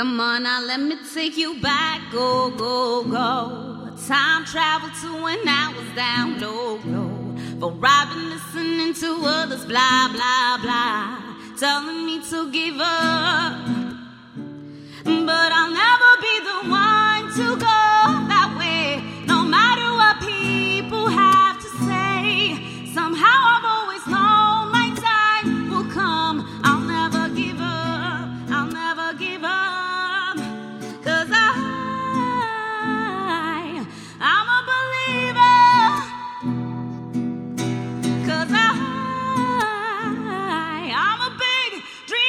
Come 0.00 0.18
on 0.18 0.44
now, 0.44 0.62
let 0.64 0.80
me 0.80 0.96
take 1.12 1.36
you 1.36 1.60
back, 1.60 2.10
go, 2.10 2.48
go, 2.48 3.04
go. 3.04 3.92
Time 4.08 4.46
travel 4.46 4.88
to 5.02 5.22
when 5.22 5.46
I 5.46 5.74
was 5.76 5.94
down 5.94 6.40
low, 6.40 6.80
low. 6.86 7.36
For 7.60 7.70
been 7.70 8.30
listening 8.30 8.94
to 8.94 9.26
others, 9.26 9.66
blah, 9.66 10.08
blah, 10.10 10.56
blah. 10.62 11.18
Telling 11.58 12.06
me 12.06 12.22
to 12.30 12.50
give 12.50 12.80
up. 12.80 13.09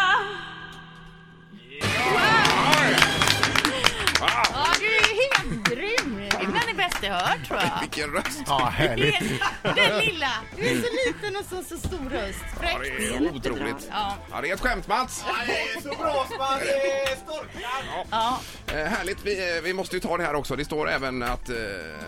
Ja, 4.21 4.66
du 4.81 4.87
är 4.87 5.15
helt 5.21 5.69
grym. 5.69 6.16
Det 6.31 6.37
är 6.37 6.47
bland 6.47 6.66
det 6.69 6.75
bästa 6.75 7.06
jag 7.06 7.15
hört 7.15 7.47
tror 7.49 7.60
jag. 7.60 7.81
Vilken 7.81 8.10
röst! 8.10 8.43
Ja, 8.47 8.65
härligt. 8.65 9.21
Den 9.62 9.99
lilla. 9.99 10.31
Du 10.56 10.62
är 10.69 10.75
så 10.75 10.88
liten 11.06 11.37
och 11.37 11.44
så, 11.44 11.62
så 11.62 11.88
stor 11.88 12.10
röst. 12.10 12.38
Ja, 12.43 12.60
Fräckt. 12.60 12.93
det 12.99 13.06
är 13.06 13.34
otroligt. 13.37 13.88
Ja. 13.91 14.16
Ja, 14.33 14.41
det 14.41 14.50
är 14.50 14.54
ett 14.54 14.60
skämt 14.60 14.88
Mats. 14.88 15.25
Det 15.47 15.53
är 15.53 15.81
så 15.81 15.88
bra 15.88 16.27
som 16.28 16.38
man 16.38 16.59
eh, 16.59 17.19
storknar. 17.25 18.04
Ja. 18.10 18.41
Eh, 18.74 18.86
härligt, 18.86 19.18
vi, 19.26 19.56
eh, 19.56 19.62
vi 19.62 19.72
måste 19.74 19.96
ju 19.96 20.00
ta 20.00 20.16
det 20.16 20.24
här 20.24 20.34
också. 20.34 20.56
Det 20.56 20.64
står 20.64 20.90
även 20.90 21.22
att 21.22 21.48
eh, 21.48 21.56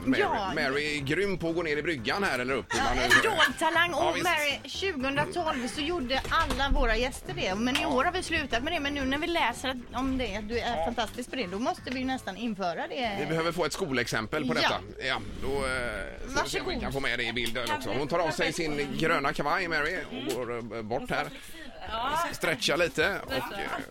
Mary, 0.04 0.20
Ja. 0.20 0.52
Mary 0.54 0.96
är 0.96 1.00
grym 1.00 1.38
på 1.38 1.48
att 1.48 1.54
gå 1.54 1.62
ner 1.62 1.76
i 1.76 1.82
bryggan 1.82 2.24
här 2.24 2.38
eller 2.38 2.54
upp. 2.54 2.66
nu- 2.74 3.02
En 3.02 3.10
dold 3.22 3.58
talang. 3.58 3.90
Ja, 3.92 4.10
Och. 4.10 4.18
Mary, 4.22 4.58
2012 4.68 5.68
så 5.68 5.80
gjorde 5.80 6.22
alla 6.30 6.68
våra 6.80 6.96
gäster 6.96 7.34
det. 7.36 7.54
Men 7.54 7.76
i 7.76 7.86
år 7.86 8.04
har 8.04 8.12
vi 8.12 8.22
slutat 8.22 8.62
med 8.62 8.72
det. 8.72 8.80
Men 8.80 8.94
nu 8.94 9.04
när 9.04 9.18
vi 9.18 9.26
läser 9.26 9.80
om 9.94 10.18
det, 10.18 10.40
du 10.48 10.58
är 10.58 10.84
fantastisk 10.84 11.30
på 11.30 11.36
det, 11.36 11.46
då 11.46 11.58
måste 11.58 11.90
vi 11.90 12.04
nästan 12.04 12.36
införa 12.36 12.86
det. 12.88 13.16
Vi 13.20 13.26
behöver 13.26 13.52
få 13.52 13.64
ett 13.64 13.72
skolexempel 13.72 14.42
på 14.48 14.54
Ja. 14.54 14.54
detta. 14.54 15.06
Ja, 15.06 15.20
då 15.42 15.48
eh, 15.48 15.60
ska 15.62 16.28
vi 16.28 16.34
Varsågod. 16.34 16.80
kan 16.80 16.92
få 16.92 17.00
med 17.00 17.18
det 17.18 17.24
i 17.24 17.32
bilden 17.32 17.68
också. 17.76 17.90
Hon 17.98 18.08
tar 18.08 18.18
av 18.18 18.30
sig 18.30 18.52
sin 18.52 18.88
gröna 18.98 19.32
kavaj, 19.32 19.68
Mary, 19.68 19.96
och 20.10 20.34
går 20.34 20.56
eh, 20.76 20.82
bort 20.82 21.10
här. 21.10 21.26
Stretchar 22.32 22.76
lite 22.76 23.20
och 23.26 23.32
eh, 23.32 23.40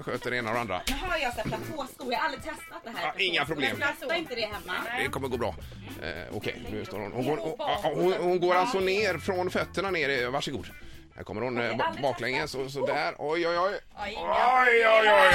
sköter 0.04 0.32
det 0.32 0.38
ena 0.38 0.50
och 0.50 0.56
det 0.56 0.62
andra. 0.62 0.82
Nu 0.88 0.94
har 1.10 1.18
jag 1.18 1.34
sett 1.34 1.44
platåskor, 1.44 2.12
jag 2.14 2.20
har 2.20 2.26
aldrig 2.26 2.44
testat 2.44 2.82
det 2.84 2.90
här. 2.96 3.06
Ja, 3.18 3.24
inga 3.24 3.46
problem. 3.46 3.78
Jag 3.80 3.90
testar 4.00 4.16
inte 4.16 4.36
det 4.36 4.42
hemma. 4.42 4.74
Det 5.04 5.08
kommer 5.10 5.28
gå 5.28 5.38
bra. 5.38 5.56
Eh, 6.04 6.36
Okej, 6.38 6.68
nu 6.72 6.86
står 6.86 7.00
hon. 7.00 7.12
Hon 7.12 7.26
går, 7.26 7.38
hon, 7.38 8.04
hon, 8.04 8.14
hon 8.14 8.40
går 8.40 8.56
alltså 8.56 8.80
ner 8.80 9.18
från 9.18 9.50
fötterna 9.52 9.92
ner. 9.92 10.28
Varsågod. 10.30 10.68
Här 11.16 11.24
kommer 11.24 11.42
hon 11.42 11.62
eh, 11.62 11.78
ba- 11.78 11.96
baklänges 12.02 12.56
och 12.56 12.72
så 12.72 12.86
där. 12.86 13.16
Oj, 13.20 13.48
oj, 13.48 13.58
oj. 13.60 13.80
Oj, 13.98 14.18
oj, 14.18 14.88
oj, 14.88 15.10
oj. 15.10 15.34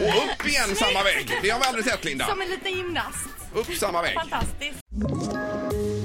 Och 0.08 0.24
upp 0.24 0.46
igen 0.46 0.76
samma 0.76 1.02
väg. 1.02 1.38
Det 1.42 1.50
har 1.50 1.60
vi 1.60 1.66
aldrig 1.66 1.84
sett, 1.84 2.04
Linda. 2.04 2.26
Som 2.26 2.40
en 2.42 2.48
liten 2.48 2.72
gymnast. 2.72 3.28
Upp 3.54 3.66
samma 3.74 4.02
väg. 4.02 4.14
Fantastiskt. 4.14 4.78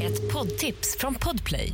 Ett 0.04 0.34
poddtips 0.34 0.98
från 0.98 1.16
Podplay. 1.16 1.74